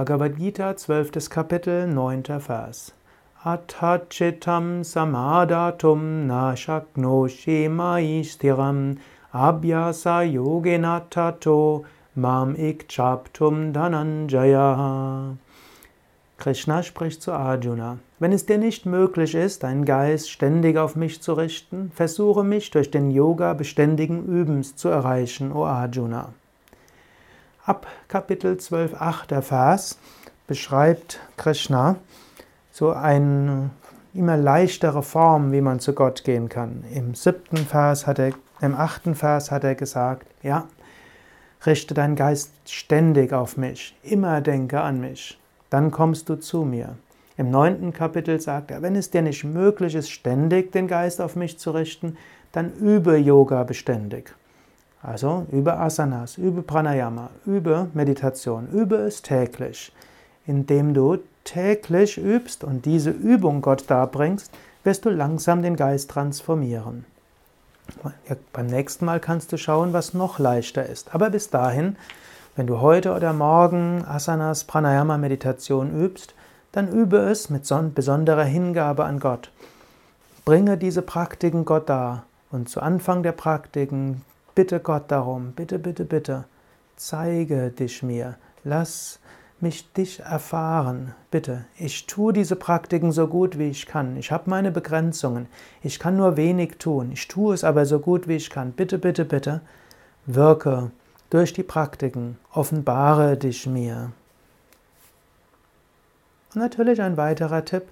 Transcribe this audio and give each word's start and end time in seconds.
Bhagavad 0.00 0.38
Gita, 0.38 0.74
12. 0.74 1.28
Kapitel, 1.28 1.86
9. 1.86 2.22
Vers. 2.40 2.92
Atachitam 3.44 4.82
samadatum 4.82 6.26
na 6.26 6.54
shaknoshi 6.54 7.68
mai 7.68 8.22
stiram 8.24 8.96
abhyasa 9.34 10.24
yogena 10.24 11.84
mam 12.16 12.56
ikchaptum 12.56 13.74
dhananjaya. 13.74 15.36
Krishna 16.38 16.82
spricht 16.82 17.20
zu 17.20 17.32
Arjuna. 17.32 17.98
Wenn 18.18 18.32
es 18.32 18.46
dir 18.46 18.56
nicht 18.56 18.86
möglich 18.86 19.34
ist, 19.34 19.64
deinen 19.64 19.84
Geist 19.84 20.30
ständig 20.30 20.78
auf 20.78 20.96
mich 20.96 21.20
zu 21.20 21.34
richten, 21.34 21.92
versuche 21.94 22.42
mich 22.42 22.70
durch 22.70 22.90
den 22.90 23.10
Yoga 23.10 23.52
beständigen 23.52 24.24
Übens 24.24 24.76
zu 24.76 24.88
erreichen, 24.88 25.52
o 25.52 25.66
Arjuna. 25.66 26.32
Ab 27.66 27.86
Kapitel 28.08 28.56
12, 28.56 28.94
8. 28.94 29.44
Vers 29.44 29.98
beschreibt 30.46 31.20
Krishna 31.36 31.96
so 32.72 32.90
eine 32.90 33.68
immer 34.14 34.38
leichtere 34.38 35.02
Form, 35.02 35.52
wie 35.52 35.60
man 35.60 35.78
zu 35.78 35.92
Gott 35.92 36.24
gehen 36.24 36.48
kann. 36.48 36.84
Im 36.94 37.14
siebten 37.14 37.58
Vers 37.58 38.06
hat 38.06 38.18
er, 38.18 38.32
im 38.62 38.74
achten 38.74 39.14
Vers 39.14 39.50
hat 39.50 39.64
er 39.64 39.74
gesagt, 39.74 40.26
ja, 40.42 40.68
richte 41.66 41.92
deinen 41.92 42.16
Geist 42.16 42.50
ständig 42.64 43.34
auf 43.34 43.58
mich, 43.58 43.94
immer 44.02 44.40
denke 44.40 44.80
an 44.80 44.98
mich, 44.98 45.38
dann 45.68 45.90
kommst 45.90 46.30
du 46.30 46.36
zu 46.36 46.64
mir. 46.64 46.96
Im 47.36 47.50
neunten 47.50 47.92
Kapitel 47.92 48.40
sagt 48.40 48.70
er, 48.70 48.80
wenn 48.80 48.96
es 48.96 49.10
dir 49.10 49.20
nicht 49.20 49.44
möglich 49.44 49.94
ist, 49.94 50.10
ständig 50.10 50.72
den 50.72 50.88
Geist 50.88 51.20
auf 51.20 51.36
mich 51.36 51.58
zu 51.58 51.72
richten, 51.72 52.16
dann 52.52 52.72
übe 52.72 53.18
Yoga 53.18 53.64
beständig. 53.64 54.34
Also 55.02 55.46
übe 55.50 55.78
Asanas, 55.78 56.36
übe 56.36 56.62
Pranayama, 56.62 57.30
übe 57.46 57.88
Meditation, 57.94 58.68
übe 58.72 58.96
es 58.96 59.22
täglich. 59.22 59.92
Indem 60.46 60.92
du 60.92 61.18
täglich 61.44 62.18
übst 62.18 62.64
und 62.64 62.84
diese 62.84 63.10
Übung 63.10 63.62
Gott 63.62 63.84
darbringst, 63.88 64.52
wirst 64.84 65.04
du 65.04 65.10
langsam 65.10 65.62
den 65.62 65.76
Geist 65.76 66.10
transformieren. 66.10 67.04
Beim 68.52 68.66
nächsten 68.66 69.04
Mal 69.04 69.20
kannst 69.20 69.52
du 69.52 69.56
schauen, 69.56 69.92
was 69.92 70.14
noch 70.14 70.38
leichter 70.38 70.86
ist. 70.86 71.14
Aber 71.14 71.30
bis 71.30 71.50
dahin, 71.50 71.96
wenn 72.56 72.66
du 72.66 72.80
heute 72.80 73.14
oder 73.14 73.32
morgen 73.32 74.04
Asanas, 74.06 74.64
Pranayama, 74.64 75.16
Meditation 75.18 75.98
übst, 75.98 76.34
dann 76.72 76.88
übe 76.88 77.18
es 77.18 77.50
mit 77.50 77.68
besonderer 77.94 78.44
Hingabe 78.44 79.04
an 79.04 79.18
Gott. 79.18 79.50
Bringe 80.44 80.76
diese 80.76 81.02
Praktiken 81.02 81.64
Gott 81.64 81.88
dar 81.88 82.24
und 82.50 82.68
zu 82.68 82.80
Anfang 82.80 83.22
der 83.22 83.32
Praktiken 83.32 84.22
Bitte 84.54 84.80
Gott 84.80 85.10
darum, 85.10 85.52
bitte, 85.52 85.78
bitte, 85.78 86.04
bitte, 86.04 86.44
zeige 86.96 87.70
dich 87.70 88.02
mir, 88.02 88.36
lass 88.64 89.20
mich 89.60 89.92
dich 89.92 90.20
erfahren, 90.20 91.14
bitte. 91.30 91.66
Ich 91.78 92.06
tue 92.06 92.32
diese 92.32 92.56
Praktiken 92.56 93.12
so 93.12 93.26
gut 93.26 93.58
wie 93.58 93.68
ich 93.68 93.86
kann. 93.86 94.16
Ich 94.16 94.32
habe 94.32 94.48
meine 94.48 94.70
Begrenzungen. 94.70 95.48
Ich 95.82 95.98
kann 95.98 96.16
nur 96.16 96.36
wenig 96.36 96.78
tun. 96.78 97.12
Ich 97.12 97.28
tue 97.28 97.54
es 97.54 97.62
aber 97.62 97.84
so 97.84 98.00
gut 98.00 98.26
wie 98.26 98.36
ich 98.36 98.50
kann. 98.50 98.72
Bitte, 98.72 98.98
bitte, 98.98 99.24
bitte, 99.24 99.60
wirke 100.26 100.90
durch 101.28 101.52
die 101.52 101.62
Praktiken, 101.62 102.38
offenbare 102.52 103.36
dich 103.36 103.66
mir. 103.66 104.12
Und 106.54 106.60
natürlich 106.60 107.00
ein 107.00 107.16
weiterer 107.16 107.64
Tipp, 107.64 107.84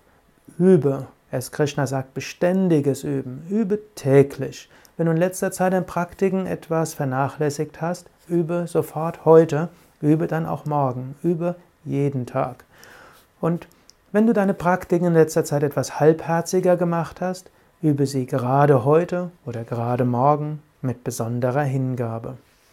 übe. 0.58 1.06
Es 1.30 1.52
Krishna 1.52 1.86
sagt, 1.86 2.14
beständiges 2.14 3.04
Üben, 3.04 3.46
übe 3.50 3.80
täglich. 3.94 4.68
Wenn 4.96 5.06
du 5.06 5.12
in 5.12 5.18
letzter 5.18 5.52
Zeit 5.52 5.74
in 5.74 5.84
Praktiken 5.84 6.46
etwas 6.46 6.94
vernachlässigt 6.94 7.82
hast, 7.82 8.08
übe 8.28 8.66
sofort 8.66 9.24
heute, 9.24 9.68
übe 10.00 10.26
dann 10.26 10.46
auch 10.46 10.64
morgen, 10.64 11.14
übe 11.22 11.56
jeden 11.84 12.24
Tag. 12.26 12.64
Und 13.40 13.68
wenn 14.10 14.26
du 14.26 14.32
deine 14.32 14.54
Praktiken 14.54 15.08
in 15.08 15.14
letzter 15.14 15.44
Zeit 15.44 15.62
etwas 15.62 16.00
halbherziger 16.00 16.76
gemacht 16.76 17.20
hast, 17.20 17.50
übe 17.82 18.06
sie 18.06 18.24
gerade 18.24 18.84
heute 18.84 19.30
oder 19.44 19.64
gerade 19.64 20.04
morgen 20.04 20.62
mit 20.80 21.04
besonderer 21.04 21.62
Hingabe. 21.62 22.38